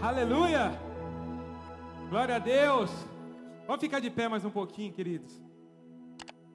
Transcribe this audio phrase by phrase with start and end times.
[0.00, 0.70] Aleluia!
[2.08, 2.88] Glória a Deus!
[3.66, 5.42] Vamos ficar de pé mais um pouquinho, queridos.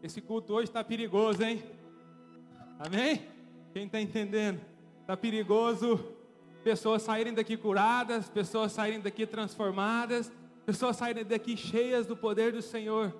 [0.01, 1.61] Esse culto hoje está perigoso, hein?
[2.79, 3.27] Amém?
[3.73, 4.61] Quem está entendendo?
[5.01, 5.99] Está perigoso.
[6.63, 10.31] Pessoas saírem daqui curadas, pessoas saírem daqui transformadas,
[10.65, 13.13] pessoas saírem daqui cheias do poder do Senhor.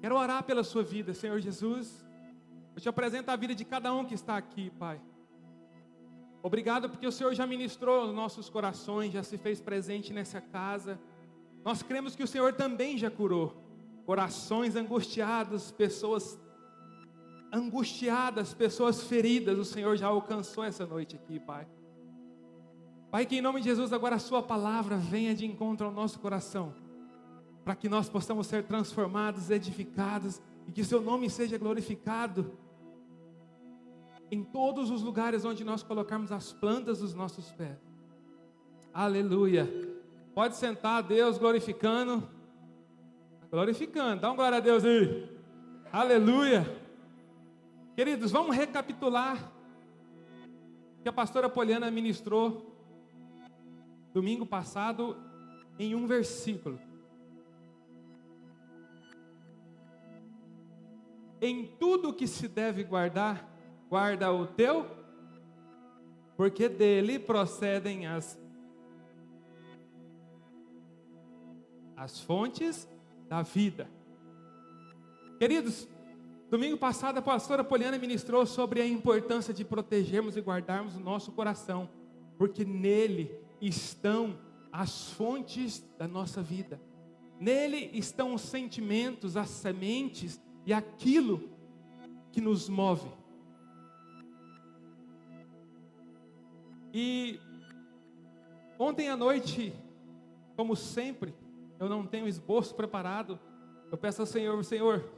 [0.00, 2.02] Quero orar pela sua vida, Senhor Jesus.
[2.74, 4.98] Eu te apresento a vida de cada um que está aqui, Pai.
[6.48, 10.98] Obrigado porque o Senhor já ministrou nos nossos corações, já se fez presente nessa casa.
[11.62, 13.54] Nós cremos que o Senhor também já curou
[14.06, 16.40] corações angustiados, pessoas
[17.52, 19.58] angustiadas, pessoas feridas.
[19.58, 21.68] O Senhor já alcançou essa noite aqui, Pai.
[23.10, 26.18] Pai, que em nome de Jesus agora a Sua palavra venha de encontro ao nosso
[26.18, 26.74] coração,
[27.62, 32.56] para que nós possamos ser transformados, edificados e que Seu nome seja glorificado
[34.30, 37.78] em todos os lugares onde nós colocarmos as plantas dos nossos pés.
[38.92, 39.68] Aleluia.
[40.34, 42.28] Pode sentar, Deus glorificando.
[43.50, 44.20] Glorificando.
[44.20, 45.28] Dá um glória a Deus aí.
[45.90, 46.66] Aleluia.
[47.96, 49.52] Queridos, vamos recapitular
[51.02, 52.76] que a pastora Poliana ministrou
[54.12, 55.16] domingo passado
[55.78, 56.78] em um versículo.
[61.40, 63.48] Em tudo que se deve guardar,
[63.88, 64.86] guarda o teu,
[66.36, 68.38] porque dele procedem as
[71.96, 72.88] as fontes
[73.28, 73.90] da vida.
[75.36, 75.88] Queridos,
[76.48, 81.32] domingo passado a pastora Poliana ministrou sobre a importância de protegermos e guardarmos o nosso
[81.32, 81.90] coração,
[82.36, 84.38] porque nele estão
[84.72, 86.80] as fontes da nossa vida.
[87.40, 91.50] Nele estão os sentimentos, as sementes e aquilo
[92.30, 93.08] que nos move.
[97.00, 97.38] E
[98.76, 99.72] ontem à noite,
[100.56, 101.32] como sempre,
[101.78, 103.38] eu não tenho esboço preparado.
[103.88, 105.08] Eu peço ao Senhor, Senhor,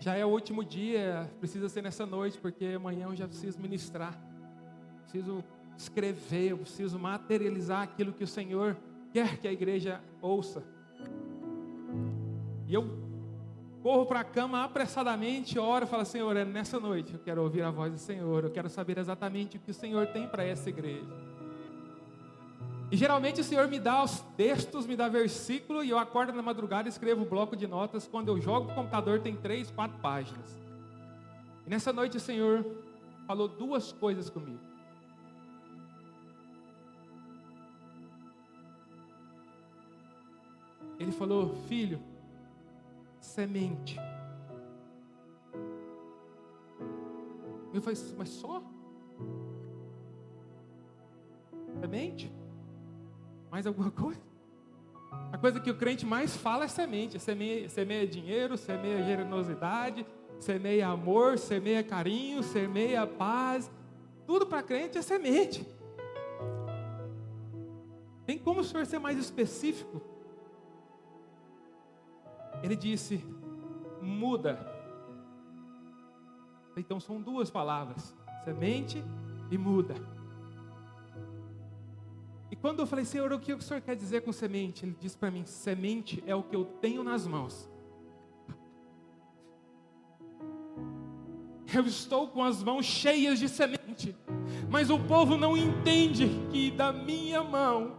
[0.00, 4.18] já é o último dia, precisa ser nessa noite, porque amanhã eu já preciso ministrar.
[5.02, 5.44] Preciso
[5.76, 8.74] escrever, eu preciso materializar aquilo que o Senhor
[9.12, 10.64] quer que a igreja ouça.
[12.66, 13.03] E eu
[13.84, 17.60] corro para a cama apressadamente, oro e falo, Senhor, é nessa noite eu quero ouvir
[17.60, 20.70] a voz do Senhor, eu quero saber exatamente o que o Senhor tem para essa
[20.70, 21.04] igreja.
[22.90, 26.40] E geralmente o Senhor me dá os textos, me dá versículo, e eu acordo na
[26.40, 28.08] madrugada e escrevo um bloco de notas.
[28.08, 30.58] Quando eu jogo o computador, tem três, quatro páginas.
[31.66, 32.64] E nessa noite o Senhor
[33.26, 34.60] falou duas coisas comigo.
[40.98, 42.13] Ele falou, filho,
[43.34, 43.98] semente.
[47.72, 48.62] Eu falei, mas só?
[51.80, 52.32] Semente?
[53.50, 54.20] Mais alguma coisa?
[55.32, 57.18] A coisa que o crente mais fala é semente.
[57.18, 60.06] Semeia, semeia dinheiro, semeia generosidade,
[60.38, 63.68] semeia amor, semeia carinho, semeia paz.
[64.28, 65.66] Tudo para crente é semente.
[68.24, 70.13] Tem como o senhor ser mais específico?
[72.64, 73.22] Ele disse:
[74.00, 74.58] muda.
[76.74, 79.04] Então são duas palavras: semente
[79.50, 79.94] e muda.
[82.50, 84.86] E quando eu falei, Senhor, o que o Senhor quer dizer com semente?
[84.86, 87.68] Ele disse para mim: semente é o que eu tenho nas mãos.
[91.74, 94.16] Eu estou com as mãos cheias de semente,
[94.70, 97.98] mas o povo não entende que da minha mão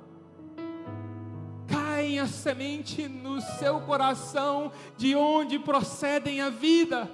[2.05, 7.09] caem a semente no seu coração, de onde procedem a vida.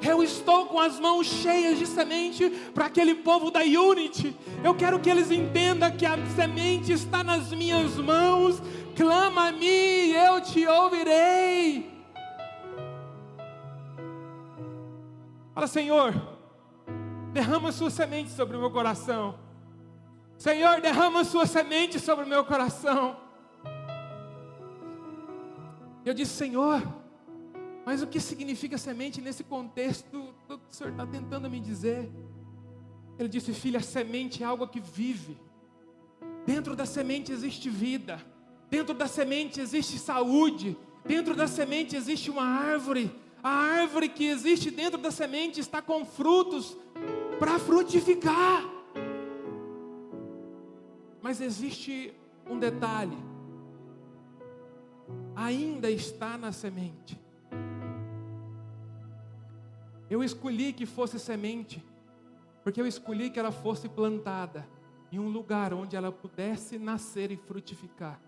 [0.00, 4.36] Eu estou com as mãos cheias de semente para aquele povo da Unity.
[4.62, 8.62] Eu quero que eles entendam que a semente está nas minhas mãos.
[8.94, 11.90] Clama a mim, eu te ouvirei.
[15.52, 16.14] Fala, Senhor,
[17.32, 19.36] derrama sua semente sobre o meu coração.
[20.38, 23.23] Senhor, derrama sua semente sobre o meu coração.
[26.04, 26.82] Eu disse, Senhor,
[27.84, 30.34] mas o que significa semente nesse contexto?
[30.48, 32.10] O que o Senhor está tentando me dizer?
[33.18, 35.38] Ele disse, filha, a semente é algo que vive.
[36.44, 38.20] Dentro da semente existe vida.
[38.70, 40.76] Dentro da semente existe saúde.
[41.04, 43.10] Dentro da semente existe uma árvore.
[43.42, 46.76] A árvore que existe dentro da semente está com frutos
[47.38, 48.62] para frutificar.
[51.22, 52.12] Mas existe
[52.48, 53.33] um detalhe
[55.34, 57.20] ainda está na semente.
[60.08, 61.84] Eu escolhi que fosse semente,
[62.62, 64.66] porque eu escolhi que ela fosse plantada,
[65.10, 68.20] em um lugar onde ela pudesse nascer e frutificar.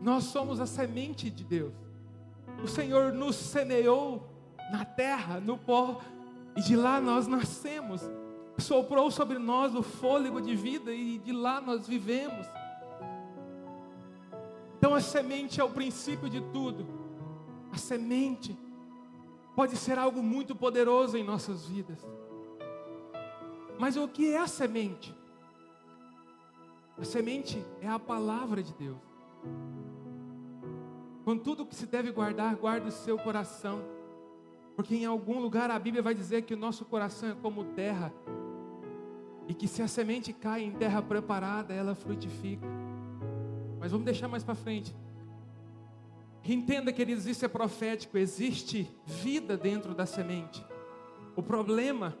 [0.00, 1.74] Nós somos a semente de Deus.
[2.62, 4.26] O Senhor nos semeou
[4.70, 6.00] na terra, no pó,
[6.56, 8.02] e de lá nós nascemos.
[8.58, 12.46] Soprou sobre nós o fôlego de vida e de lá nós vivemos.
[14.80, 16.86] Então a semente é o princípio de tudo.
[17.70, 18.58] A semente
[19.54, 21.98] pode ser algo muito poderoso em nossas vidas.
[23.78, 25.14] Mas o que é a semente?
[26.96, 28.96] A semente é a palavra de Deus.
[31.26, 33.82] Com tudo que se deve guardar, guarde o seu coração.
[34.74, 38.10] Porque em algum lugar a Bíblia vai dizer que o nosso coração é como terra.
[39.46, 42.79] E que se a semente cai em terra preparada, ela frutifica.
[43.80, 44.94] Mas vamos deixar mais para frente.
[46.44, 48.18] Entenda, queridos, isso é profético.
[48.18, 50.64] Existe vida dentro da semente.
[51.34, 52.16] O problema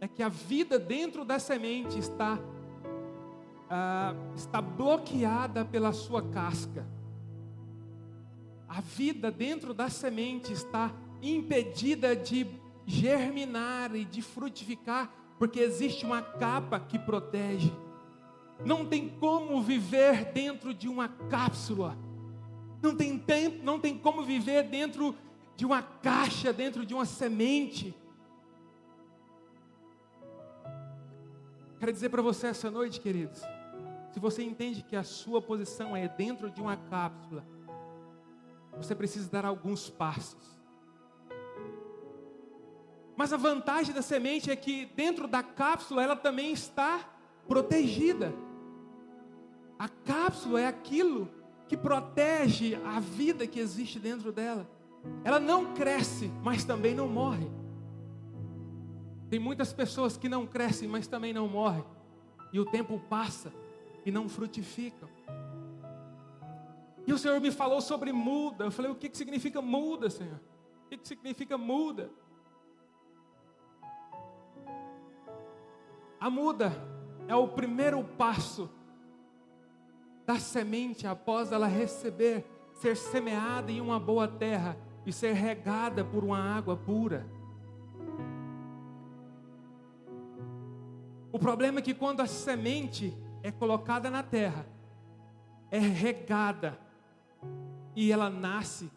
[0.00, 2.38] é que a vida dentro da semente está,
[3.68, 6.86] ah, está bloqueada pela sua casca.
[8.68, 12.46] A vida dentro da semente está impedida de
[12.86, 17.72] germinar e de frutificar, porque existe uma capa que protege.
[18.64, 21.96] Não tem como viver dentro de uma cápsula
[22.82, 25.14] não tem tempo, não tem como viver dentro
[25.56, 27.94] de uma caixa, dentro de uma semente.
[31.78, 33.40] Quero dizer para você essa noite, queridos,
[34.12, 37.46] se você entende que a sua posição é dentro de uma cápsula,
[38.76, 40.60] você precisa dar alguns passos.
[43.16, 47.08] Mas a vantagem da semente é que dentro da cápsula ela também está
[47.46, 48.32] protegida.
[49.82, 51.28] A cápsula é aquilo
[51.66, 54.70] que protege a vida que existe dentro dela.
[55.24, 57.50] Ela não cresce, mas também não morre.
[59.28, 61.84] Tem muitas pessoas que não crescem, mas também não morrem.
[62.52, 63.52] E o tempo passa
[64.06, 65.08] e não frutificam.
[67.04, 68.66] E o Senhor me falou sobre muda.
[68.66, 70.40] Eu falei, o que, que significa muda, Senhor?
[70.86, 72.08] O que, que significa muda?
[76.20, 76.72] A muda
[77.26, 78.70] é o primeiro passo
[80.26, 86.22] da semente após ela receber, ser semeada em uma boa terra e ser regada por
[86.24, 87.26] uma água pura.
[91.32, 94.66] O problema é que quando a semente é colocada na terra,
[95.70, 96.78] é regada
[97.96, 98.90] e ela nasce,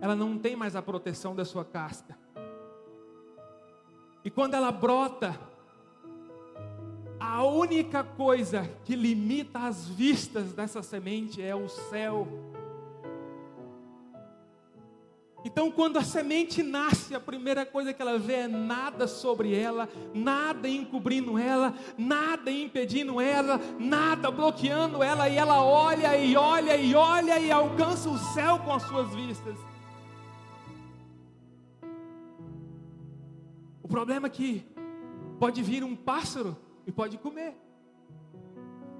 [0.00, 2.16] ela não tem mais a proteção da sua casca.
[4.22, 5.38] E quando ela brota,
[7.26, 12.28] a única coisa que limita as vistas dessa semente é o céu.
[15.42, 19.88] Então, quando a semente nasce, a primeira coisa que ela vê é nada sobre ela,
[20.12, 26.94] nada encobrindo ela, nada impedindo ela, nada bloqueando ela, e ela olha e olha e
[26.94, 29.56] olha e alcança o céu com as suas vistas.
[33.82, 34.66] O problema é que
[35.38, 37.56] pode vir um pássaro e pode comer.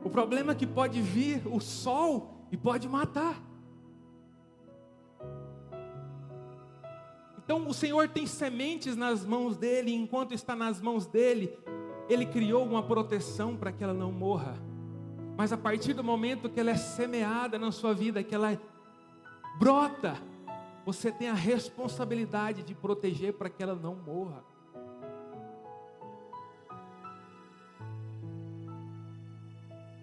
[0.03, 3.43] O problema é que pode vir o sol e pode matar.
[7.45, 11.59] Então o Senhor tem sementes nas mãos dele, e enquanto está nas mãos dele,
[12.09, 14.55] ele criou uma proteção para que ela não morra.
[15.37, 18.59] Mas a partir do momento que ela é semeada na sua vida, que ela
[19.59, 20.17] brota,
[20.87, 24.45] você tem a responsabilidade de proteger para que ela não morra.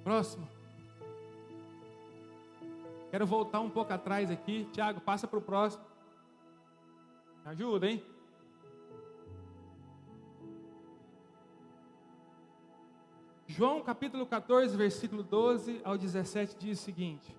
[0.03, 0.47] Próximo.
[3.11, 4.67] Quero voltar um pouco atrás aqui.
[4.71, 5.83] Tiago, passa para o próximo.
[7.43, 8.03] Me ajuda, hein?
[13.47, 17.35] João capítulo 14, versículo 12 ao 17 diz o seguinte: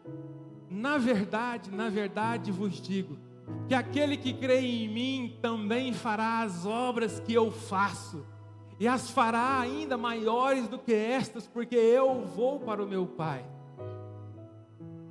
[0.68, 3.16] Na verdade, na verdade vos digo,
[3.66, 8.26] que aquele que crê em mim também fará as obras que eu faço
[8.82, 13.46] e as fará ainda maiores do que estas, porque eu vou para o meu Pai.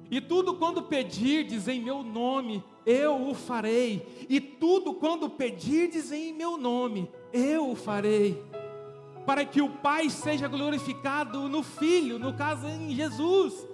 [0.09, 4.25] E tudo quando pedirdes em meu nome, eu o farei.
[4.27, 8.43] E tudo quando pedirdes em meu nome, eu o farei.
[9.25, 13.65] Para que o Pai seja glorificado no Filho, no caso em Jesus.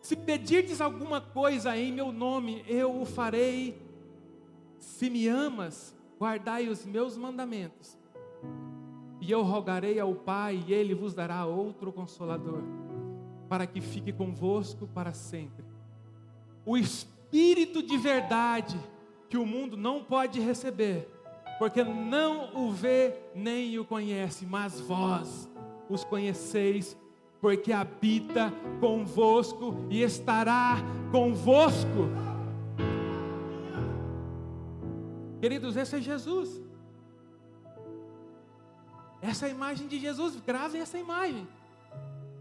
[0.00, 3.82] Se pedirdes alguma coisa em meu nome, eu o farei.
[4.78, 7.98] Se me amas, guardai os meus mandamentos.
[9.20, 12.62] E eu rogarei ao Pai, e Ele vos dará outro consolador,
[13.48, 15.64] para que fique convosco para sempre.
[16.64, 18.78] O Espírito de verdade,
[19.28, 21.08] que o mundo não pode receber,
[21.58, 25.48] porque não o vê nem o conhece, mas vós
[25.88, 26.96] os conheceis,
[27.40, 30.78] porque habita convosco e estará
[31.12, 32.08] convosco.
[35.40, 36.69] Queridos, esse é Jesus.
[39.22, 41.46] Essa imagem de Jesus, grave essa imagem.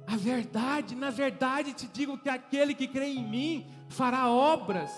[0.08, 4.92] A verdade, na verdade te digo que aquele que crê em mim fará obras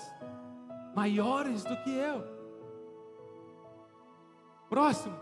[0.95, 2.23] maiores do que eu.
[4.69, 5.17] Próximo.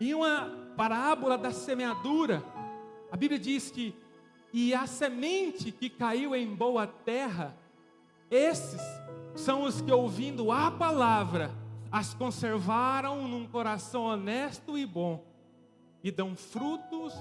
[0.00, 2.44] Em uma parábola da semeadura,
[3.10, 3.94] a Bíblia diz que
[4.52, 7.56] e a semente que caiu em boa terra,
[8.30, 8.80] esses
[9.34, 11.50] são os que ouvindo a palavra
[11.94, 15.24] as conservaram num coração honesto e bom
[16.02, 17.14] e dão frutos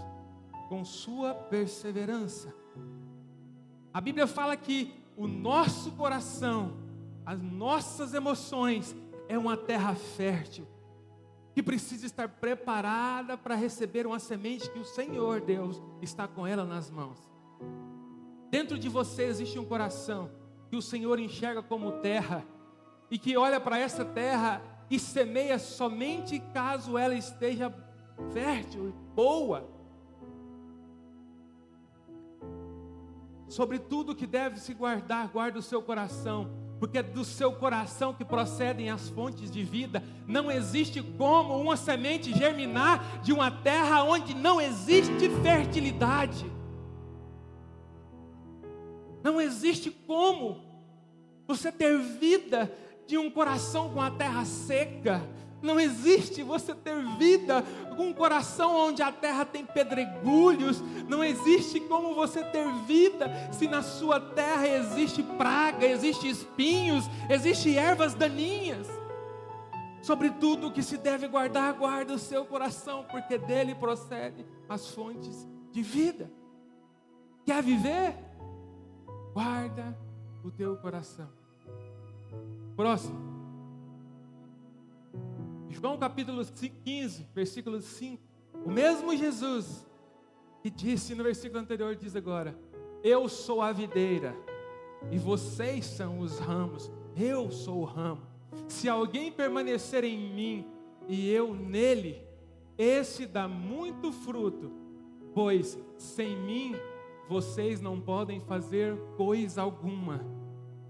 [0.68, 2.52] com sua perseverança.
[3.94, 6.76] A Bíblia fala que o nosso coração,
[7.24, 8.96] as nossas emoções,
[9.30, 10.68] é uma terra fértil,
[11.54, 16.66] que precisa estar preparada para receber uma semente que o Senhor Deus está com ela
[16.66, 17.20] nas mãos.
[18.50, 20.32] Dentro de você existe um coração
[20.68, 22.44] que o Senhor enxerga como terra
[23.14, 27.72] e que olha para essa terra e semeia somente caso ela esteja
[28.32, 29.70] fértil, boa.
[33.48, 38.16] Sobre tudo que deve se guardar, guarda o seu coração, porque é do seu coração
[38.16, 40.02] que procedem as fontes de vida.
[40.28, 46.52] Não existe como uma semente germinar de uma terra onde não existe fertilidade.
[49.22, 50.74] Não existe como
[51.46, 52.72] você ter vida
[53.08, 55.22] de um coração com a terra seca.
[55.62, 57.64] Não existe você ter vida
[57.96, 60.82] com um coração onde a terra tem pedregulhos.
[61.08, 67.78] Não existe como você ter vida se na sua terra existe praga, existe espinhos, existe
[67.78, 68.88] ervas daninhas.
[70.02, 75.48] Sobre tudo que se deve guardar, guarda o seu coração, porque dele procede as fontes
[75.72, 76.30] de vida.
[77.46, 78.18] Quer viver?
[79.34, 79.98] Guarda
[80.44, 81.43] o teu coração.
[82.76, 83.34] Próximo.
[85.70, 86.44] João capítulo
[86.84, 88.22] 15, versículo 5.
[88.66, 89.86] O mesmo Jesus
[90.62, 92.58] que disse no versículo anterior diz agora:
[93.04, 94.36] Eu sou a videira
[95.12, 96.92] e vocês são os ramos.
[97.16, 98.22] Eu sou o ramo.
[98.68, 100.66] Se alguém permanecer em mim
[101.08, 102.22] e eu nele,
[102.78, 104.72] esse dá muito fruto,
[105.34, 106.76] pois sem mim
[107.30, 110.43] vocês não podem fazer coisa alguma.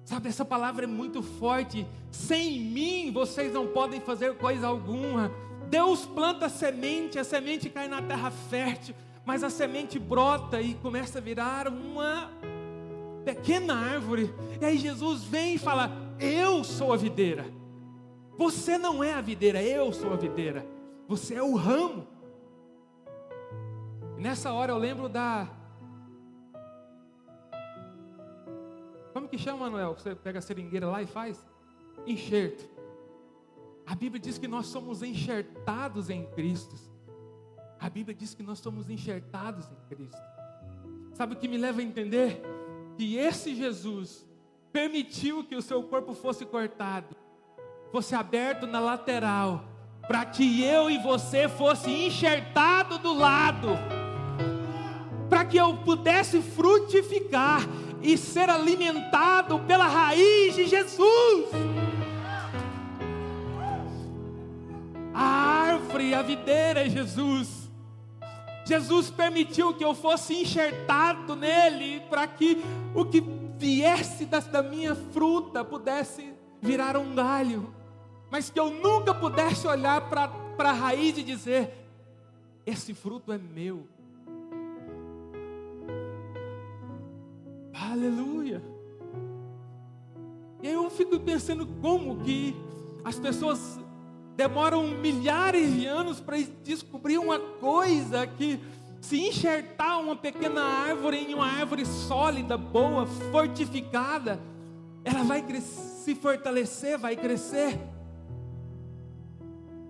[0.06, 1.88] Sabe, essa palavra é muito forte.
[2.12, 5.32] Sem mim vocês não podem fazer coisa alguma.
[5.70, 8.94] Deus planta a semente, a semente cai na terra fértil,
[9.26, 12.30] mas a semente brota e começa a virar uma
[13.24, 14.34] pequena árvore.
[14.62, 17.46] E aí Jesus vem e fala: Eu sou a videira.
[18.38, 20.66] Você não é a videira, eu sou a videira.
[21.08, 22.08] Você é o ramo.
[24.18, 25.48] E nessa hora eu lembro da
[29.14, 29.94] Como que chama, Manuel?
[29.94, 31.46] Você pega a seringueira lá e faz?
[32.06, 32.68] Enxerto.
[33.86, 36.76] A Bíblia diz que nós somos enxertados em Cristo.
[37.80, 40.22] A Bíblia diz que nós somos enxertados em Cristo.
[41.14, 42.42] Sabe o que me leva a entender?
[42.98, 44.26] Que esse Jesus
[44.72, 47.16] permitiu que o seu corpo fosse cortado,
[47.92, 49.64] fosse aberto na lateral,
[50.08, 53.68] para que eu e você fosse enxertado do lado,
[55.30, 57.62] para que eu pudesse frutificar
[58.04, 61.48] e ser alimentado pela raiz de Jesus.
[65.14, 67.70] A árvore, a videira é Jesus.
[68.66, 73.24] Jesus permitiu que eu fosse enxertado nele para que o que
[73.58, 77.74] viesse da minha fruta pudesse virar um galho,
[78.30, 81.72] mas que eu nunca pudesse olhar para a raiz e dizer:
[82.66, 83.88] esse fruto é meu.
[87.92, 88.62] Aleluia.
[90.62, 92.56] E eu fico pensando como que
[93.04, 93.80] as pessoas
[94.36, 98.60] demoram milhares de anos para descobrir uma coisa que
[99.02, 104.40] se enxertar uma pequena árvore em uma árvore sólida, boa, fortificada,
[105.04, 107.78] ela vai se fortalecer, vai crescer.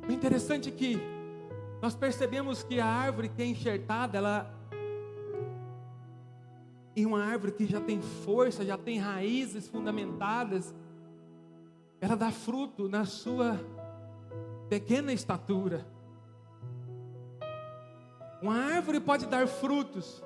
[0.10, 1.00] O interessante é que
[1.80, 4.52] nós percebemos que a árvore que é enxertada, ela
[6.96, 10.74] em uma árvore que já tem força, já tem raízes fundamentadas,
[12.00, 13.60] ela dá fruto na sua
[14.70, 15.86] pequena estatura.
[18.42, 20.22] Uma árvore pode dar frutos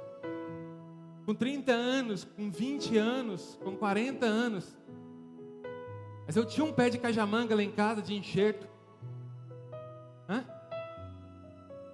[1.25, 4.77] com 30 anos, com 20 anos, com 40 anos.
[6.25, 8.67] Mas eu tinha um pé de cajamanga lá em casa, de enxerto.
[10.27, 10.43] Hã?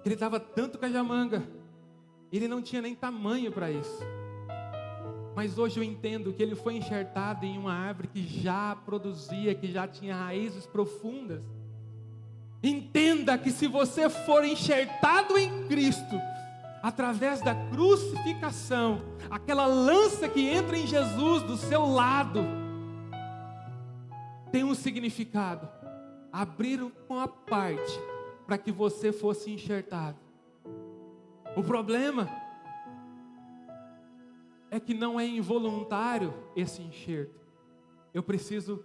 [0.04, 1.42] Ele dava tanto cajamanga.
[2.32, 4.02] Ele não tinha nem tamanho para isso.
[5.34, 9.70] Mas hoje eu entendo que ele foi enxertado em uma árvore que já produzia, que
[9.70, 11.42] já tinha raízes profundas.
[12.62, 16.16] Entenda que se você for enxertado em Cristo,
[16.82, 22.44] através da crucificação, aquela lança que entra em Jesus do seu lado,
[24.52, 25.68] tem um significado.
[26.32, 27.98] Abriram uma parte
[28.46, 30.16] para que você fosse enxertado.
[31.56, 32.28] O problema
[34.74, 37.40] é que não é involuntário esse enxerto.
[38.12, 38.84] Eu preciso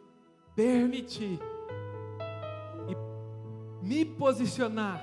[0.55, 1.39] permitir
[2.87, 5.01] e me posicionar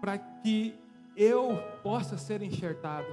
[0.00, 0.74] para que
[1.16, 3.06] eu possa ser enxertado.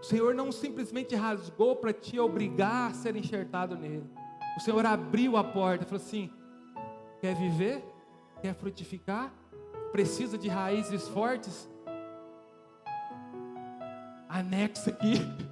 [0.00, 4.08] O Senhor não simplesmente rasgou para te obrigar a ser enxertado nele.
[4.56, 6.30] O Senhor abriu a porta falou assim:
[7.20, 7.84] quer viver?
[8.40, 9.30] Quer frutificar?
[9.92, 11.68] Precisa de raízes fortes?
[14.26, 15.16] Anexa aqui.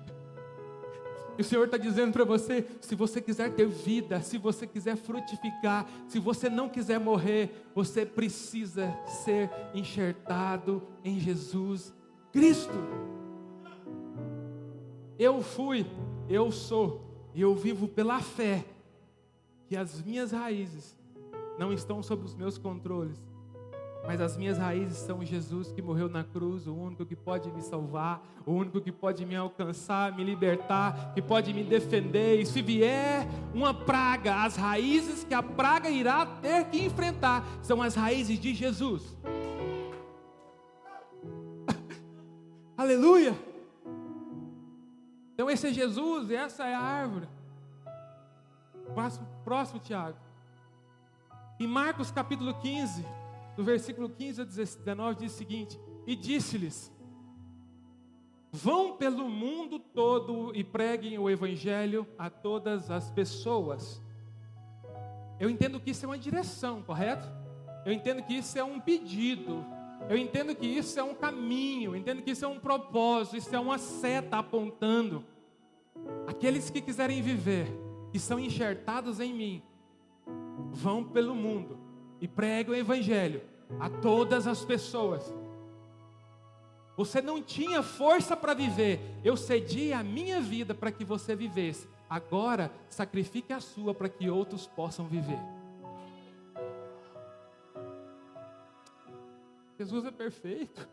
[1.38, 4.97] E o Senhor está dizendo para você: se você quiser ter vida, se você quiser
[4.97, 11.95] frutificar, se você não quiser morrer, você precisa ser enxertado em Jesus
[12.33, 12.75] Cristo.
[15.16, 15.87] Eu fui,
[16.28, 18.64] eu sou, e eu vivo pela fé,
[19.68, 20.99] que as minhas raízes
[21.57, 23.23] não estão sob os meus controles,
[24.06, 27.60] mas as minhas raízes são Jesus que morreu na cruz, o único que pode me
[27.60, 32.40] salvar, o único que pode me alcançar, me libertar, que pode me defender.
[32.40, 37.82] E se vier uma praga, as raízes que a praga irá ter que enfrentar são
[37.82, 39.16] as raízes de Jesus.
[42.76, 43.36] Aleluia!
[45.34, 47.28] Então esse é Jesus essa é a árvore.
[48.94, 50.16] Próximo, próximo Tiago.
[51.60, 53.04] Em Marcos capítulo 15,
[53.58, 56.92] no versículo 15 a 19, diz o seguinte: E disse-lhes:
[58.52, 64.00] Vão pelo mundo todo e preguem o evangelho a todas as pessoas.
[65.40, 67.28] Eu entendo que isso é uma direção, correto?
[67.85, 69.66] Eu entendo que isso é um pedido.
[70.09, 71.90] Eu entendo que isso é um caminho.
[71.90, 73.37] Eu entendo que isso é um propósito.
[73.37, 75.24] Isso é uma seta apontando.
[76.28, 77.66] Aqueles que quiserem viver,
[78.12, 79.62] que são enxertados em mim,
[80.70, 81.88] vão pelo mundo
[82.20, 83.42] e pregue o Evangelho
[83.78, 85.22] a todas as pessoas.
[86.96, 91.88] Você não tinha força para viver, eu cedi a minha vida para que você vivesse.
[92.11, 95.38] Agora, sacrifique a sua para que outros possam viver.
[99.78, 100.88] Jesus é perfeito.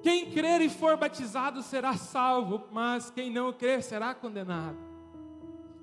[0.00, 4.87] Quem crer e for batizado será salvo, mas quem não crer será condenado.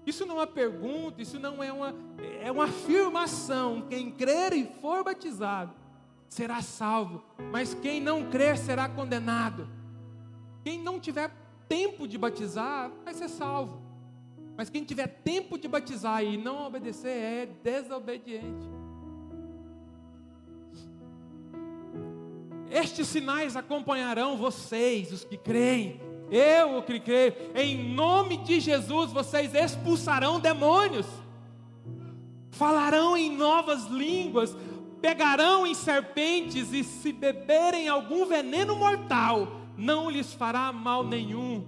[0.06, 1.96] Isso não é uma pergunta, isso não é uma,
[2.42, 3.86] é uma afirmação.
[3.90, 5.74] Quem crer e for batizado
[6.30, 9.68] será salvo, mas quem não crer será condenado.
[10.64, 11.32] Quem não tiver
[11.68, 13.82] tempo de batizar vai ser salvo,
[14.56, 18.76] mas quem tiver tempo de batizar e não obedecer é desobediente.
[22.70, 26.00] Estes sinais acompanharão vocês, os que creem.
[26.32, 31.06] Eu o que creio, em nome de Jesus vocês expulsarão demônios,
[32.50, 34.56] falarão em novas línguas,
[35.02, 41.68] pegarão em serpentes e se beberem algum veneno mortal, não lhes fará mal nenhum.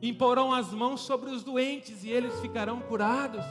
[0.00, 3.44] Imporão as mãos sobre os doentes e eles ficarão curados.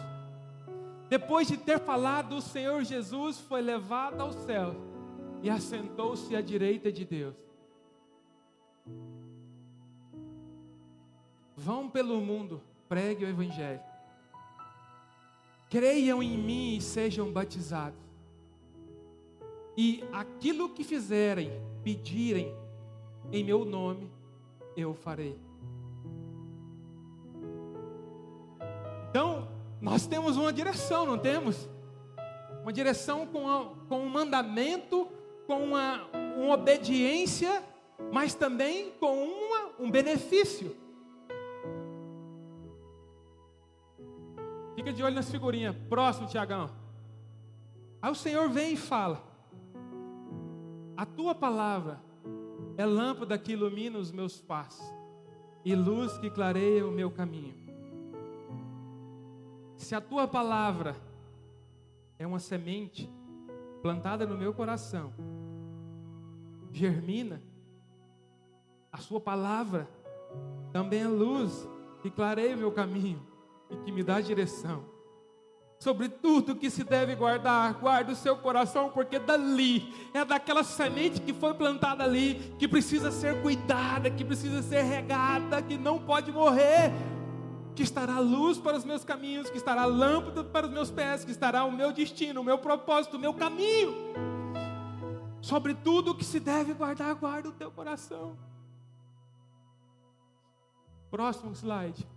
[1.07, 4.75] Depois de ter falado, o Senhor Jesus foi levado ao céu
[5.41, 7.35] e assentou-se à direita de Deus.
[11.63, 13.81] Vão pelo mundo, pregue o Evangelho.
[15.69, 17.99] Creiam em mim e sejam batizados.
[19.77, 21.51] E aquilo que fizerem,
[21.83, 22.51] pedirem
[23.31, 24.09] em meu nome,
[24.75, 25.37] eu farei.
[29.11, 29.47] Então,
[29.79, 31.69] nós temos uma direção, não temos?
[32.63, 35.07] Uma direção com, a, com um mandamento,
[35.45, 37.63] com uma, uma obediência,
[38.11, 40.80] mas também com uma, um benefício.
[44.81, 45.75] Fica de olho nas figurinhas.
[45.87, 46.67] Próximo, Tiagão.
[48.01, 49.23] Aí o Senhor vem e fala:
[50.97, 52.01] A tua palavra
[52.75, 54.83] é lâmpada que ilumina os meus passos
[55.63, 57.53] e luz que clareia o meu caminho.
[59.77, 60.95] Se a tua palavra
[62.17, 63.07] é uma semente
[63.83, 65.13] plantada no meu coração,
[66.71, 67.39] germina,
[68.91, 69.87] a sua palavra
[70.73, 71.69] também é luz
[72.01, 73.29] que clareia o meu caminho
[73.71, 74.91] e que me dá direção.
[75.81, 81.19] sobre tudo que se deve guardar, guarde o seu coração, porque dali é daquela semente
[81.19, 86.31] que foi plantada ali, que precisa ser cuidada, que precisa ser regada, que não pode
[86.31, 86.91] morrer,
[87.75, 91.31] que estará luz para os meus caminhos, que estará lâmpada para os meus pés, que
[91.31, 93.95] estará o meu destino, o meu propósito, o meu caminho.
[95.41, 98.37] Sobre tudo que se deve guardar, guarda o teu coração.
[101.09, 102.07] Próximo slide.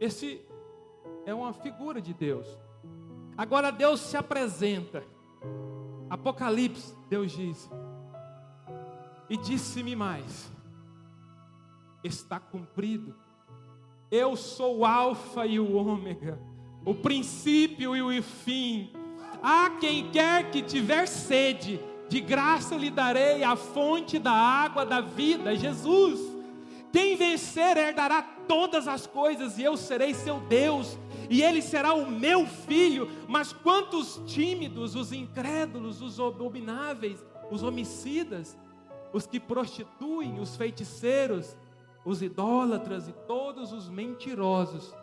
[0.00, 0.40] Esse
[1.26, 2.46] é uma figura de Deus.
[3.36, 5.04] Agora Deus se apresenta.
[6.08, 7.70] Apocalipse, Deus diz.
[9.28, 10.50] E disse-me mais:
[12.02, 13.14] Está cumprido.
[14.10, 16.40] Eu sou o Alfa e o Ômega,
[16.84, 18.90] o princípio e o fim.
[19.42, 25.00] A quem quer que tiver sede, de graça lhe darei a fonte da água da
[25.00, 26.18] vida, Jesus.
[26.90, 30.98] Quem vencer herdará todas as coisas, e eu serei seu Deus,
[31.30, 33.08] e ele será o meu filho.
[33.28, 38.56] Mas quantos tímidos, os incrédulos, os abomináveis, os homicidas,
[39.12, 41.56] os que prostituem, os feiticeiros,
[42.04, 44.94] os idólatras e todos os mentirosos,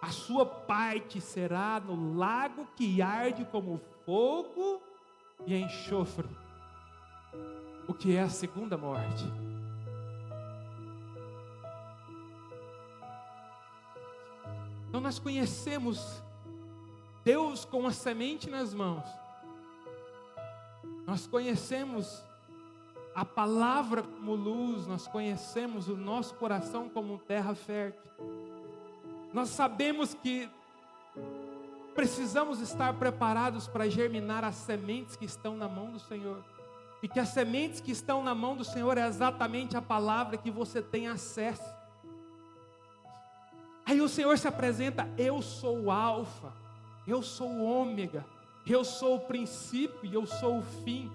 [0.00, 4.80] a sua parte será no lago que arde como fogo
[5.46, 6.26] e enxofre,
[7.86, 9.49] o que é a segunda morte.
[14.90, 16.20] Então nós conhecemos
[17.22, 19.04] Deus com a semente nas mãos.
[21.06, 22.24] Nós conhecemos
[23.14, 28.10] a palavra como luz, nós conhecemos o nosso coração como terra fértil.
[29.32, 30.50] Nós sabemos que
[31.94, 36.44] precisamos estar preparados para germinar as sementes que estão na mão do Senhor.
[37.00, 40.50] E que as sementes que estão na mão do Senhor é exatamente a palavra que
[40.50, 41.79] você tem acesso.
[43.90, 46.52] Aí o Senhor se apresenta: Eu sou o Alfa,
[47.08, 48.24] eu sou o Ômega,
[48.64, 51.10] eu sou o princípio e eu sou o fim.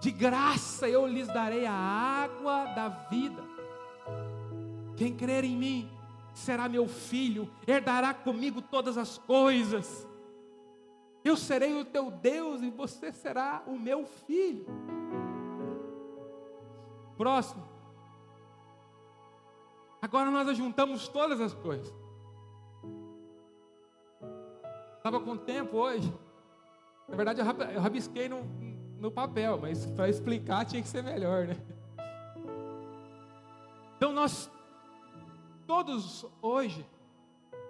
[0.00, 3.40] De graça eu lhes darei a água da vida.
[4.96, 5.88] Quem crer em mim
[6.34, 10.04] será meu filho, herdará comigo todas as coisas.
[11.22, 14.66] Eu serei o teu Deus e você será o meu filho.
[17.16, 17.71] Próximo.
[20.02, 21.94] Agora nós juntamos todas as coisas.
[24.96, 26.12] Estava com tempo hoje.
[27.08, 28.42] Na verdade, eu rabisquei no,
[28.98, 31.56] no papel, mas para explicar tinha que ser melhor, né?
[33.96, 34.50] Então nós
[35.64, 36.84] todos hoje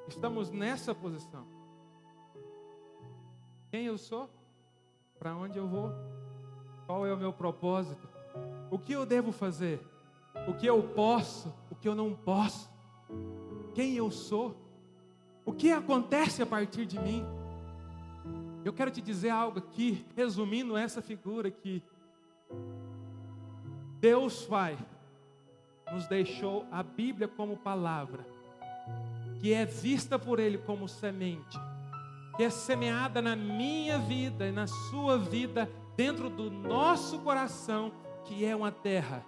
[0.09, 1.47] estamos nessa posição.
[3.71, 4.31] Quem eu sou?
[5.19, 5.93] Para onde eu vou?
[6.87, 8.09] Qual é o meu propósito?
[8.71, 9.93] O que eu devo fazer?
[10.47, 12.71] o que eu posso, que eu não posso,
[13.75, 14.57] quem eu sou,
[15.45, 17.27] o que acontece a partir de mim.
[18.65, 21.83] Eu quero te dizer algo aqui, resumindo essa figura que
[23.99, 24.79] Deus Pai
[25.93, 28.25] nos deixou a Bíblia como palavra,
[29.41, 31.59] que é vista por Ele como semente,
[32.37, 37.91] que é semeada na minha vida e na sua vida, dentro do nosso coração,
[38.25, 39.27] que é uma terra.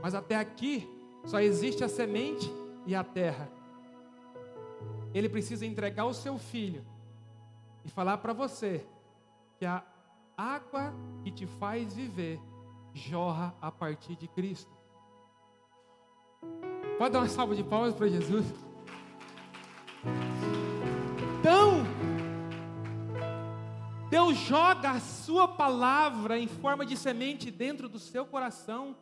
[0.00, 0.95] Mas até aqui
[1.26, 2.50] só existe a semente
[2.86, 3.50] e a terra.
[5.12, 6.84] Ele precisa entregar o seu filho
[7.84, 8.86] e falar para você
[9.58, 9.82] que a
[10.36, 12.40] água que te faz viver
[12.94, 14.70] jorra a partir de Cristo.
[16.96, 18.46] Pode dar uma salva de palmas para Jesus?
[21.40, 21.84] Então,
[24.08, 28.96] Deus joga a sua palavra em forma de semente dentro do seu coração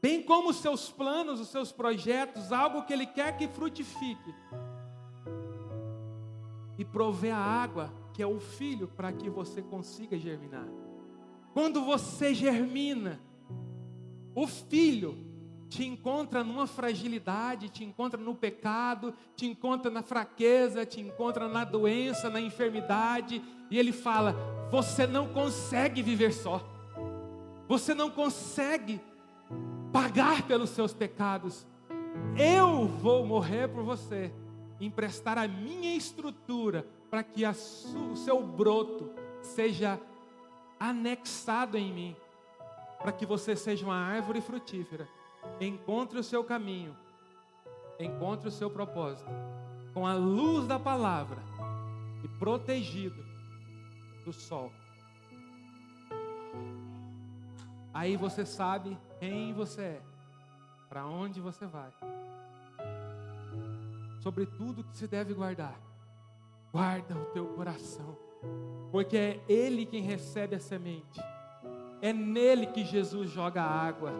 [0.00, 4.34] bem como os seus planos, os seus projetos, algo que Ele quer que frutifique.
[6.78, 10.68] E prover a água, que é o filho, para que você consiga germinar.
[11.52, 13.20] Quando você germina,
[14.34, 15.16] o filho
[15.68, 21.64] te encontra numa fragilidade, te encontra no pecado, te encontra na fraqueza, te encontra na
[21.64, 24.34] doença, na enfermidade, e ele fala:
[24.70, 26.62] você não consegue viver só,
[27.66, 29.00] você não consegue
[29.96, 31.66] pagar pelos seus pecados.
[32.38, 34.30] Eu vou morrer por você,
[34.78, 39.98] emprestar a minha estrutura para que o seu broto seja
[40.78, 42.16] anexado em mim,
[42.98, 45.08] para que você seja uma árvore frutífera.
[45.58, 46.94] Encontre o seu caminho,
[47.98, 49.30] encontre o seu propósito,
[49.94, 51.42] com a luz da palavra
[52.22, 53.24] e protegido
[54.26, 54.70] do sol.
[57.94, 60.02] Aí você sabe quem você é,
[60.88, 61.90] para onde você vai.
[64.20, 65.78] Sobre tudo que se deve guardar,
[66.72, 68.16] guarda o teu coração,
[68.90, 71.20] porque é Ele quem recebe a semente,
[72.00, 74.12] é nele que Jesus joga a água,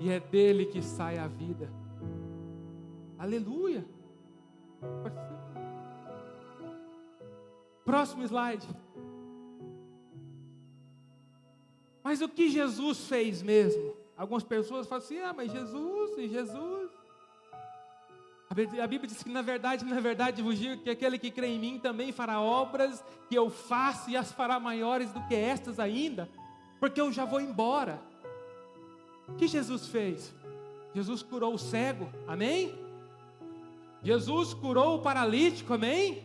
[0.00, 1.70] e é dele que sai a vida.
[3.18, 3.84] Aleluia!
[7.84, 8.68] Próximo slide.
[12.02, 14.05] Mas o que Jesus fez mesmo?
[14.16, 16.90] Algumas pessoas falam assim: ah, mas Jesus, e Jesus.
[18.48, 18.54] A
[18.86, 21.78] Bíblia diz que na verdade, na verdade, vos digo que aquele que crê em mim
[21.78, 26.28] também fará obras que eu faço e as fará maiores do que estas ainda,
[26.78, 28.00] porque eu já vou embora.
[29.28, 30.32] O que Jesus fez?
[30.94, 32.72] Jesus curou o cego, amém?
[34.02, 36.24] Jesus curou o paralítico, amém?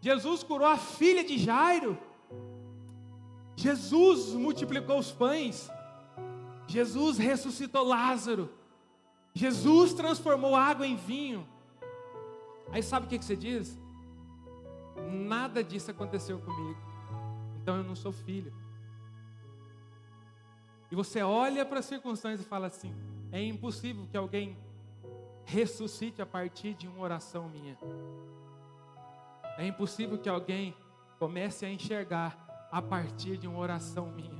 [0.00, 1.96] Jesus curou a filha de Jairo.
[3.56, 5.70] Jesus multiplicou os pães.
[6.68, 8.50] Jesus ressuscitou Lázaro.
[9.34, 11.48] Jesus transformou água em vinho.
[12.70, 13.80] Aí sabe o que, você diz?
[15.10, 16.78] Nada disso aconteceu comigo.
[17.60, 18.52] Então eu não sou filho.
[20.90, 22.94] E você olha para as circunstâncias e fala assim:
[23.32, 24.56] é impossível que alguém
[25.44, 27.78] ressuscite a partir de uma oração minha.
[29.56, 30.76] É impossível que alguém
[31.18, 34.37] comece a enxergar a partir de uma oração minha.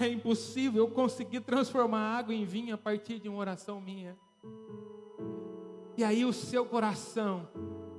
[0.00, 4.16] É impossível eu conseguir transformar água em vinho a partir de uma oração minha.
[5.96, 7.48] E aí o seu coração,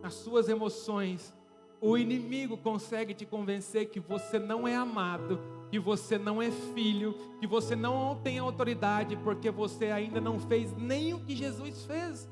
[0.01, 1.33] as suas emoções,
[1.81, 7.13] o inimigo consegue te convencer que você não é amado, que você não é filho,
[7.39, 12.29] que você não tem autoridade, porque você ainda não fez nem o que Jesus fez,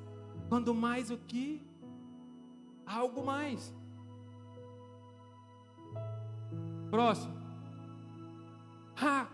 [0.48, 1.62] quando mais o que
[2.86, 3.74] algo mais.
[6.90, 7.36] Próximo.
[9.00, 9.28] Ah,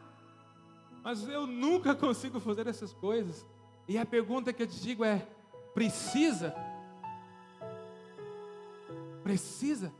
[1.03, 3.45] mas eu nunca consigo fazer essas coisas.
[3.87, 5.27] E a pergunta que eu te digo é:
[5.73, 6.55] precisa?
[9.23, 9.91] Precisa?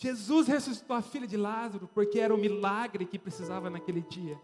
[0.00, 4.38] Jesus ressuscitou a filha de Lázaro porque era o milagre que precisava naquele dia.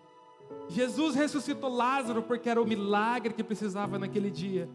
[0.68, 4.68] Jesus ressuscitou Lázaro porque era o milagre que precisava naquele dia.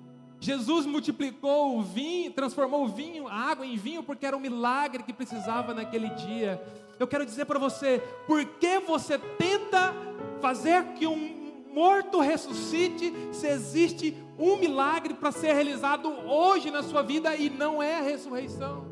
[0.43, 5.01] Jesus multiplicou o vinho, transformou o vinho, a água em vinho, porque era um milagre
[5.01, 6.62] que precisava naquele dia.
[6.99, 9.93] Eu quero dizer para você, por que você tenta
[10.41, 17.01] fazer que um morto ressuscite, se existe um milagre para ser realizado hoje na sua
[17.01, 18.86] vida e não é a ressurreição?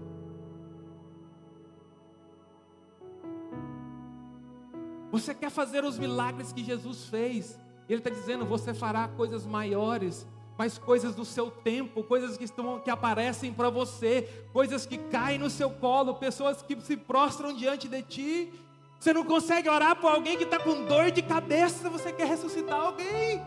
[5.12, 7.60] Você quer fazer os milagres que Jesus fez?
[7.90, 10.26] Ele está dizendo: você fará coisas maiores
[10.62, 15.40] mas coisas do seu tempo, coisas que estão que aparecem para você, coisas que caem
[15.40, 18.54] no seu colo, pessoas que se prostram diante de ti.
[19.00, 22.80] Você não consegue orar por alguém que está com dor de cabeça, você quer ressuscitar
[22.80, 23.42] alguém.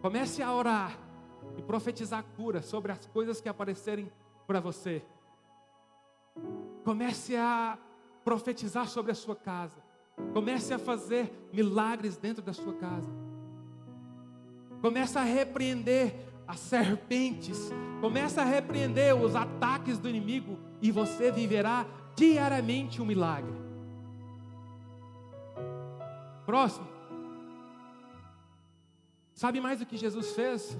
[0.00, 0.98] Comece a orar
[1.58, 4.10] e profetizar cura sobre as coisas que aparecerem
[4.46, 5.04] para você.
[6.82, 7.76] Comece a
[8.24, 9.83] profetizar sobre a sua casa.
[10.32, 13.10] Comece a fazer milagres dentro da sua casa.
[14.80, 16.14] Comece a repreender
[16.46, 17.70] as serpentes.
[18.00, 23.54] Comece a repreender os ataques do inimigo e você viverá diariamente um milagre.
[26.44, 26.86] Próximo.
[29.34, 30.76] Sabe mais o que Jesus fez?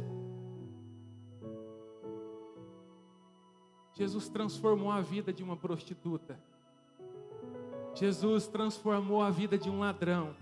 [3.94, 6.38] Jesus transformou a vida de uma prostituta.
[7.94, 10.34] Jesus transformou a vida de um ladrão.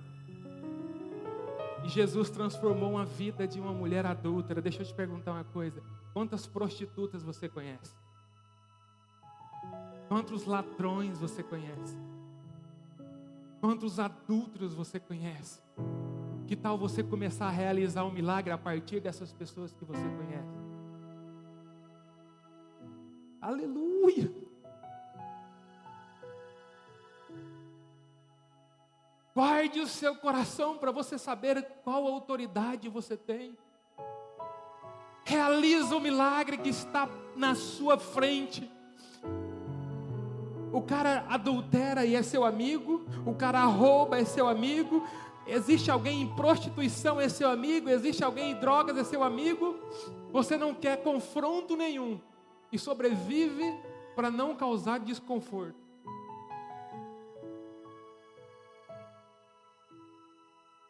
[1.84, 4.62] E Jesus transformou a vida de uma mulher adúltera.
[4.62, 5.82] Deixa eu te perguntar uma coisa:
[6.14, 7.94] quantas prostitutas você conhece?
[10.08, 11.96] Quantos ladrões você conhece?
[13.60, 15.62] Quantos adúlteros você conhece?
[16.46, 20.62] Que tal você começar a realizar um milagre a partir dessas pessoas que você conhece?
[23.40, 24.51] Aleluia!
[29.42, 33.58] Guarde o seu coração para você saber qual autoridade você tem.
[35.24, 38.70] Realiza o milagre que está na sua frente.
[40.72, 45.04] O cara adultera e é seu amigo, o cara rouba é seu amigo,
[45.44, 49.76] existe alguém em prostituição é seu amigo, existe alguém em drogas é seu amigo.
[50.30, 52.20] Você não quer confronto nenhum
[52.70, 53.76] e sobrevive
[54.14, 55.81] para não causar desconforto.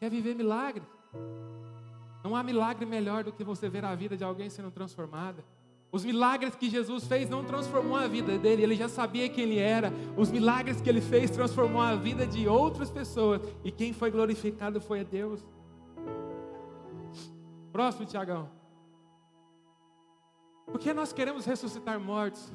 [0.02, 0.82] Quer viver milagre?
[2.24, 5.44] Não há milagre melhor do que você ver a vida de alguém sendo transformada.
[5.92, 9.60] Os milagres que Jesus fez não transformou a vida dele, ele já sabia quem ele
[9.60, 9.92] era.
[10.16, 14.80] Os milagres que ele fez transformou a vida de outras pessoas, e quem foi glorificado
[14.80, 15.40] foi a Deus.
[17.70, 18.50] Próximo, Tiagão.
[20.66, 22.52] Porque nós queremos ressuscitar mortos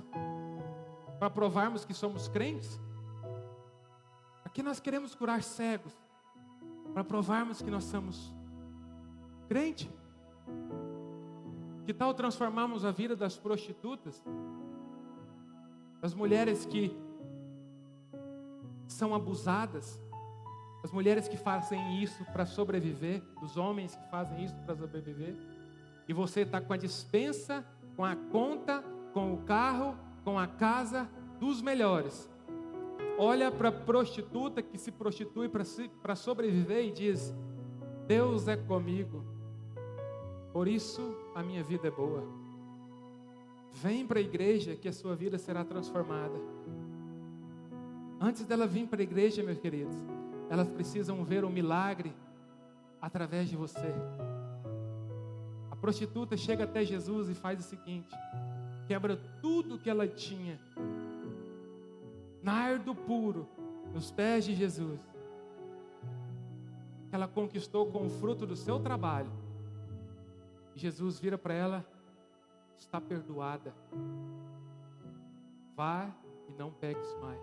[1.18, 2.78] para provarmos que somos crentes?
[4.44, 6.07] Aqui nós queremos curar cegos
[6.94, 8.34] para provarmos que nós somos
[9.48, 9.90] crente?
[11.86, 14.24] Que tal transformarmos a vida das prostitutas?
[16.02, 16.96] Das mulheres que
[18.88, 20.00] são abusadas,
[20.84, 25.36] as mulheres que fazem isso para sobreviver, os homens que fazem isso para sobreviver,
[26.08, 31.10] e você está com a dispensa, com a conta, com o carro, com a casa
[31.40, 32.30] dos melhores.
[33.18, 37.34] Olha para a prostituta que se prostitui para sobreviver e diz:
[38.06, 39.26] Deus é comigo,
[40.54, 42.24] por isso a minha vida é boa.
[43.74, 46.40] Vem para a igreja que a sua vida será transformada.
[48.20, 49.96] Antes dela vir para a igreja, meus queridos,
[50.50, 52.14] elas precisam ver o um milagre
[53.02, 53.94] através de você.
[55.70, 58.16] A prostituta chega até Jesus e faz o seguinte:
[58.88, 60.60] quebra tudo que ela tinha,
[62.48, 63.48] nardo puro,
[63.94, 65.00] nos pés de Jesus,
[67.10, 69.32] que ela conquistou com o fruto do seu trabalho
[70.78, 71.86] Jesus vira para ela:
[72.78, 73.74] está perdoada.
[75.76, 76.10] Vá
[76.48, 77.42] e não pegues mais.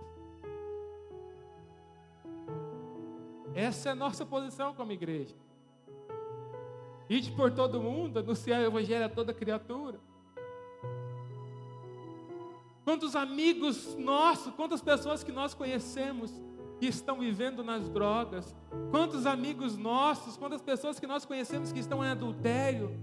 [3.55, 5.35] Essa é a nossa posição como igreja.
[7.09, 10.01] Ide por todo mundo, anunciar o Evangelho a toda criatura.
[12.85, 16.31] Quantos amigos nossos, quantas pessoas que nós conhecemos
[16.79, 18.55] que estão vivendo nas drogas,
[18.91, 22.95] quantos amigos nossos, quantas pessoas que nós conhecemos que estão em adultério,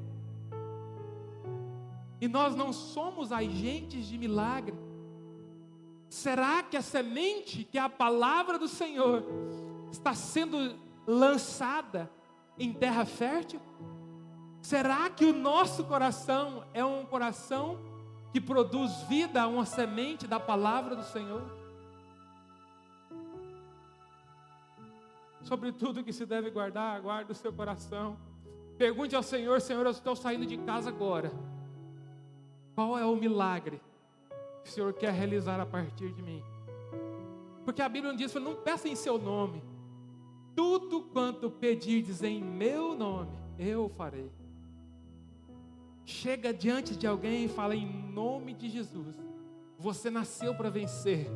[2.19, 4.77] e nós não somos agentes de milagre.
[6.07, 9.23] Será que a semente, que é a palavra do Senhor,
[9.91, 10.75] está sendo
[11.07, 12.11] lançada
[12.59, 13.59] em terra fértil?
[14.61, 17.79] Será que o nosso coração é um coração
[18.31, 21.43] que produz vida a uma semente da palavra do Senhor?
[25.41, 28.17] Sobre tudo que se deve guardar, guarde o seu coração.
[28.77, 31.31] Pergunte ao Senhor: Senhor, eu estou saindo de casa agora.
[32.73, 33.81] Qual é o milagre
[34.63, 36.43] que o Senhor quer realizar a partir de mim?
[37.65, 39.61] Porque a Bíblia diz: não peça em seu nome,
[40.55, 44.31] tudo quanto pedirdes em meu nome, eu farei.
[46.11, 49.15] Chega diante de alguém e fala em nome de Jesus.
[49.79, 51.27] Você nasceu para vencer.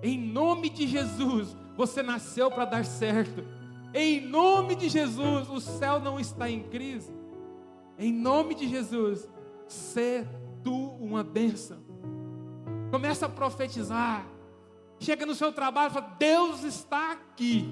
[0.00, 3.44] Em nome de Jesus, você nasceu para dar certo.
[3.92, 7.12] Em nome de Jesus, o céu não está em crise.
[7.98, 9.28] Em nome de Jesus,
[9.66, 10.26] ser
[10.62, 11.78] tu uma bênção.
[12.92, 14.24] Começa a profetizar.
[15.00, 17.68] Chega no seu trabalho e fala: Deus está aqui.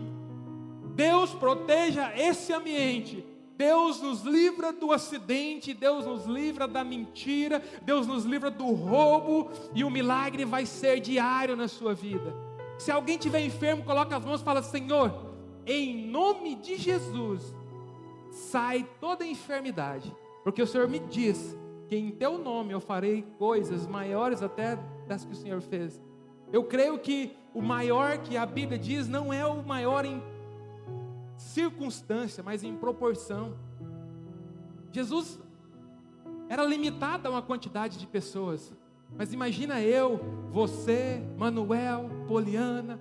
[0.96, 3.24] Deus proteja esse ambiente.
[3.56, 9.50] Deus nos livra do acidente, Deus nos livra da mentira, Deus nos livra do roubo,
[9.74, 12.34] e o milagre vai ser diário na sua vida.
[12.78, 15.34] Se alguém estiver enfermo, coloca as mãos e fala: Senhor,
[15.66, 17.54] em nome de Jesus,
[18.30, 23.86] sai toda enfermidade, porque o Senhor me diz que em teu nome eu farei coisas
[23.86, 26.02] maiores até das que o Senhor fez.
[26.52, 30.20] Eu creio que o maior que a Bíblia diz não é o maior em
[31.36, 33.56] circunstância, mas em proporção.
[34.92, 35.40] Jesus
[36.48, 38.72] era limitado a uma quantidade de pessoas.
[39.16, 40.18] Mas imagina eu,
[40.50, 42.98] você, Manuel, Poliana,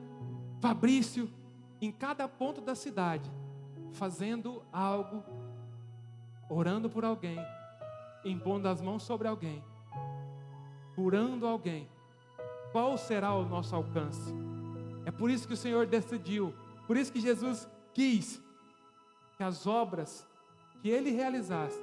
[0.60, 1.30] Fabrício,
[1.82, 3.30] em cada ponto da cidade,
[3.91, 5.24] fazendo algo,
[6.50, 7.38] orando por alguém,
[8.24, 9.63] impondo as mãos sobre alguém,
[10.96, 11.89] curando alguém,
[12.72, 14.34] qual será o nosso alcance?
[15.06, 16.54] É por isso que o Senhor decidiu,
[16.88, 18.41] por isso que Jesus quis
[19.38, 20.27] que as obras
[20.82, 21.82] que Ele realizasse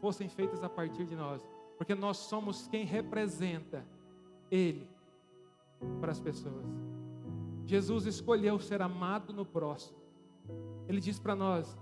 [0.00, 3.84] fossem feitas a partir de nós, porque nós somos quem representa
[4.50, 4.88] Ele
[6.00, 6.64] para as pessoas.
[7.64, 9.98] Jesus escolheu ser amado no próximo.
[10.88, 11.76] Ele diz para nós: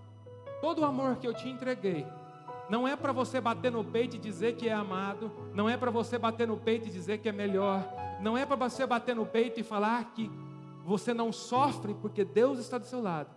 [0.61, 2.07] todo o amor que eu te entreguei,
[2.69, 5.91] não é para você bater no peito e dizer que é amado, não é para
[5.91, 7.83] você bater no peito e dizer que é melhor,
[8.21, 10.31] não é para você bater no peito e falar que
[10.89, 13.29] você não sofre porque Deus está do seu lado.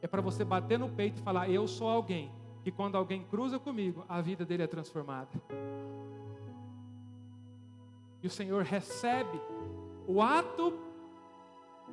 [0.00, 2.32] É para você bater no peito e falar: Eu sou alguém
[2.62, 5.28] que quando alguém cruza comigo, a vida dele é transformada.
[8.22, 9.38] E o Senhor recebe
[10.08, 10.72] o ato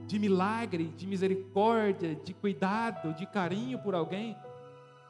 [0.08, 4.38] de milagre, de misericórdia, de cuidado, de carinho por alguém,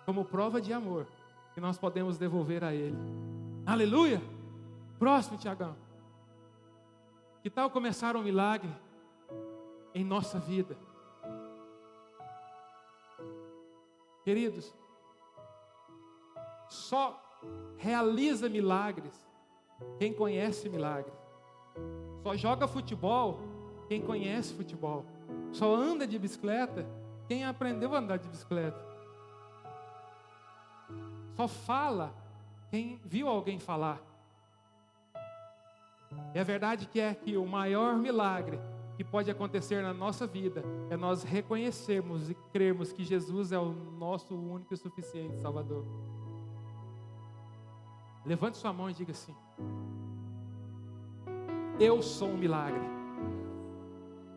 [0.03, 1.05] como prova de amor
[1.53, 2.97] que nós podemos devolver a Ele.
[3.67, 4.19] Aleluia!
[4.97, 5.75] Próximo, Tiagão.
[7.43, 8.69] Que tal começar um milagre
[9.93, 10.77] em nossa vida?
[16.69, 17.19] Só
[17.77, 19.13] realiza milagres
[19.97, 21.11] quem conhece milagre.
[22.23, 23.39] Só joga futebol
[23.87, 25.05] quem conhece futebol.
[25.51, 26.85] Só anda de bicicleta
[27.27, 28.79] quem aprendeu a andar de bicicleta.
[31.35, 32.13] Só fala
[32.69, 34.01] quem viu alguém falar.
[36.33, 38.59] E a verdade que é que o maior milagre
[39.01, 43.73] que pode acontecer na nossa vida é nós reconhecermos e crermos que Jesus é o
[43.97, 45.83] nosso único e suficiente Salvador.
[48.23, 49.35] Levante sua mão e diga assim:
[51.79, 52.83] Eu sou um milagre,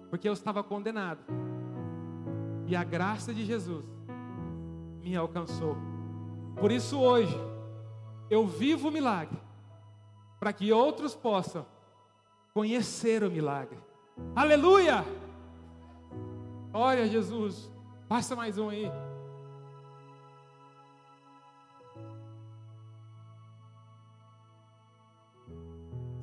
[0.08, 1.22] porque eu estava condenado,
[2.66, 3.84] e a graça de Jesus
[5.02, 5.76] me alcançou.
[6.58, 7.36] Por isso hoje,
[8.30, 9.38] eu vivo o milagre,
[10.40, 11.66] para que outros possam
[12.54, 13.76] conhecer o milagre.
[14.34, 15.04] Aleluia!
[16.72, 17.70] Olha, Jesus,
[18.08, 18.90] passa mais um aí.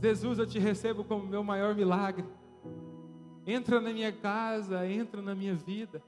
[0.01, 2.25] Jesus, eu te recebo como meu maior milagre.
[3.45, 6.01] Entra na minha casa, entra na minha vida,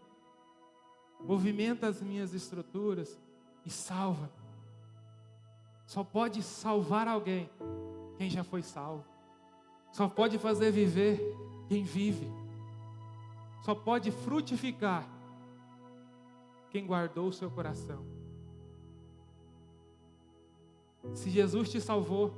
[1.20, 3.20] movimenta as minhas estruturas
[3.66, 4.32] e salva.
[5.86, 7.50] Só pode salvar alguém
[8.18, 9.12] quem já foi salvo.
[9.94, 11.22] Só pode fazer viver
[11.70, 12.28] quem vive.
[13.62, 15.08] Só pode frutificar
[16.72, 18.04] quem guardou o seu coração.
[21.14, 22.34] Se Jesus te salvou,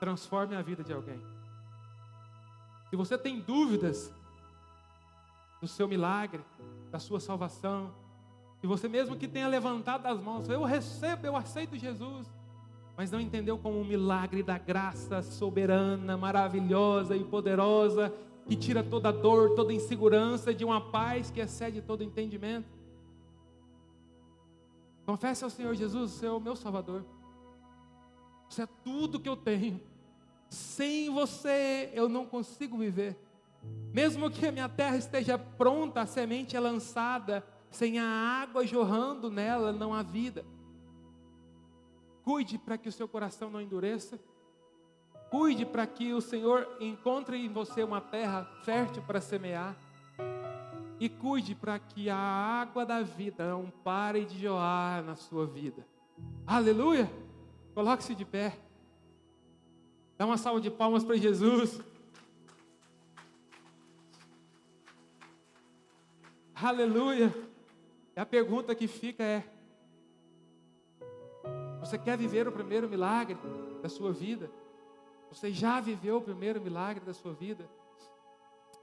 [0.00, 1.22] transforme a vida de alguém.
[2.90, 4.12] Se você tem dúvidas
[5.60, 6.44] do seu milagre,
[6.90, 7.94] da sua salvação,
[8.60, 12.26] se você mesmo que tenha levantado as mãos, eu recebo, eu aceito Jesus,
[12.96, 18.12] mas não entendeu como um milagre da graça soberana, maravilhosa e poderosa,
[18.46, 22.68] que tira toda dor, toda insegurança, de uma paz que excede todo entendimento.
[25.04, 27.04] Confesse ao Senhor Jesus, Você é o meu Salvador.
[28.48, 29.80] Você é tudo que eu tenho.
[30.48, 33.16] Sem você eu não consigo viver.
[33.92, 39.30] Mesmo que a minha terra esteja pronta, a semente é lançada, sem a água jorrando
[39.30, 40.44] nela, não há vida.
[42.24, 44.18] Cuide para que o seu coração não endureça.
[45.30, 49.76] Cuide para que o Senhor encontre em você uma terra fértil para semear.
[50.98, 55.86] E cuide para que a água da vida não pare de jorrar na sua vida.
[56.46, 57.10] Aleluia!
[57.74, 58.56] Coloque-se de pé.
[60.16, 61.78] Dá uma salva de palmas para Jesus.
[66.54, 67.34] Aleluia!
[68.16, 69.44] E a pergunta que fica é:
[71.84, 73.36] você quer viver o primeiro milagre
[73.82, 74.50] da sua vida?
[75.30, 77.68] Você já viveu o primeiro milagre da sua vida?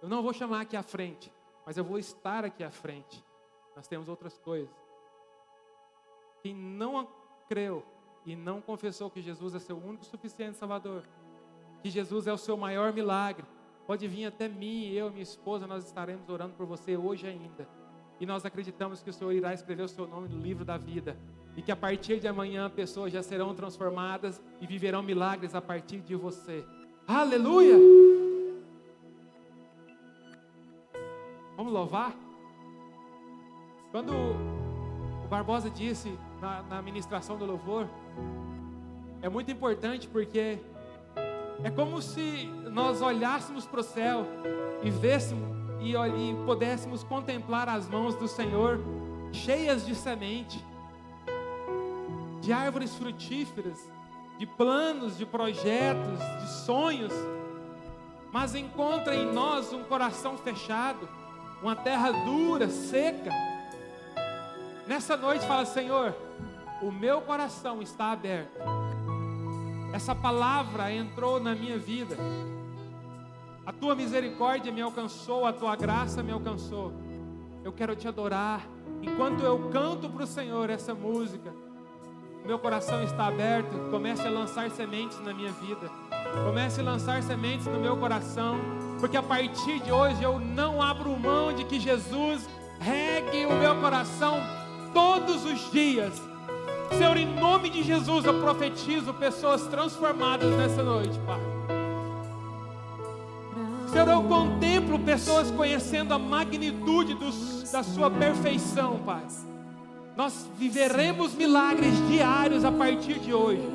[0.01, 1.31] Eu não vou chamar aqui à frente,
[1.65, 3.23] mas eu vou estar aqui à frente.
[3.75, 4.69] Nós temos outras coisas.
[6.43, 7.07] Quem não
[7.47, 7.83] creu
[8.23, 11.03] e não confessou que Jesus é seu único suficiente Salvador,
[11.81, 13.45] que Jesus é o seu maior milagre,
[13.87, 17.67] pode vir até mim, eu e minha esposa, nós estaremos orando por você hoje ainda.
[18.19, 21.17] E nós acreditamos que o Senhor irá escrever o seu nome no livro da vida
[21.55, 25.99] e que a partir de amanhã pessoas já serão transformadas e viverão milagres a partir
[25.99, 26.63] de você.
[27.07, 27.75] Aleluia!
[31.57, 32.15] Vamos louvar?
[33.91, 37.87] Quando o Barbosa disse na, na ministração do louvor,
[39.21, 40.57] é muito importante porque
[41.63, 44.25] é como se nós olhássemos para o céu
[44.81, 45.47] e vêssemos
[45.81, 48.79] e, e pudéssemos contemplar as mãos do Senhor
[49.31, 50.63] cheias de semente
[52.41, 53.79] de árvores frutíferas,
[54.37, 57.13] de planos, de projetos, de sonhos,
[58.31, 61.07] mas encontra em nós um coração fechado,
[61.61, 63.29] uma terra dura, seca.
[64.87, 66.15] Nessa noite fala, Senhor,
[66.81, 68.59] o meu coração está aberto.
[69.93, 72.17] Essa palavra entrou na minha vida.
[73.63, 76.91] A tua misericórdia me alcançou, a tua graça me alcançou.
[77.63, 78.67] Eu quero te adorar.
[79.03, 81.53] Enquanto eu canto para o Senhor essa música,
[82.45, 85.89] meu coração está aberto, comece a lançar sementes na minha vida.
[86.45, 88.59] Comece a lançar sementes no meu coração,
[88.99, 92.47] porque a partir de hoje eu não abro mão de que Jesus
[92.79, 94.39] regue o meu coração
[94.93, 96.21] todos os dias.
[96.97, 101.39] Senhor, em nome de Jesus eu profetizo pessoas transformadas nessa noite, Pai.
[103.91, 109.21] Senhor, eu contemplo pessoas conhecendo a magnitude dos, da Sua perfeição, Pai.
[110.21, 113.67] Nós viveremos milagres diários a partir de hoje,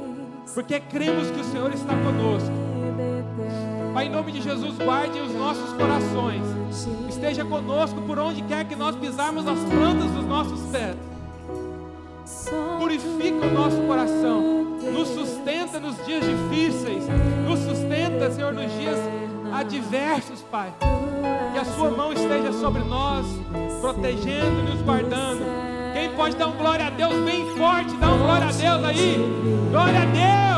[0.55, 2.53] porque cremos que o Senhor está conosco.
[3.93, 6.45] Pai, em nome de Jesus, guarde os nossos corações.
[7.09, 10.95] Esteja conosco por onde quer que nós pisarmos as plantas dos nossos pés.
[12.79, 14.79] Purifica o nosso coração.
[14.93, 17.03] Nos sustenta nos dias difíceis.
[17.45, 19.01] Nos sustenta, Senhor, nos dias
[19.53, 20.73] adversos, Pai.
[21.53, 23.27] Que a Sua mão esteja sobre nós,
[23.81, 25.76] protegendo e nos guardando.
[25.97, 27.97] Quem pode dar um glória a Deus bem forte?
[27.97, 29.17] Dá um glória a Deus aí.
[29.71, 30.56] Glória a Deus.